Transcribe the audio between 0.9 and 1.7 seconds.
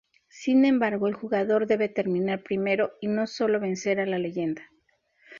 el jugador